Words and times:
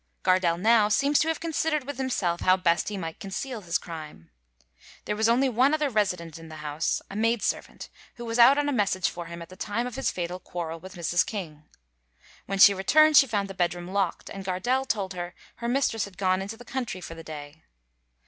Gardelle 0.23 0.57
now 0.59 0.89
seems 0.89 1.19
to 1.19 1.27
have 1.27 1.39
considered 1.39 1.83
with 1.83 1.99
himself 1.99 2.41
how 2.41 2.57
best 2.57 2.89
he 2.89 2.97
might 2.97 3.19
conceal 3.19 3.61
his 3.61 3.77
crime. 3.77 4.31
There 5.05 5.15
was 5.15 5.29
only 5.29 5.47
one 5.47 5.75
other 5.75 5.91
resident 5.91 6.39
in 6.39 6.49
the 6.49 6.55
house, 6.65 7.03
a 7.11 7.15
maid 7.15 7.43
servant, 7.43 7.87
who 8.15 8.25
was 8.25 8.39
out 8.39 8.57
on 8.57 8.67
a 8.67 8.71
message 8.73 9.07
for 9.11 9.27
him 9.27 9.43
at 9.43 9.49
the 9.49 9.55
time 9.55 9.85
of 9.85 9.93
his 9.97 10.09
fatal 10.09 10.39
quarrel 10.39 10.79
with 10.79 10.95
Mrs. 10.95 11.23
King. 11.23 11.65
When 12.47 12.57
she 12.57 12.73
returned 12.73 13.15
she 13.15 13.27
found 13.27 13.47
the 13.47 13.53
bedroom 13.53 13.93
locked, 13.93 14.27
and 14.27 14.43
Gardelle 14.43 14.85
told 14.87 15.13
her 15.13 15.35
her 15.57 15.67
mistress 15.67 16.05
had 16.05 16.17
gone 16.17 16.41
into 16.41 16.57
the 16.57 16.65
country 16.65 16.99
for 16.99 17.13
the 17.13 17.23
day. 17.23 17.61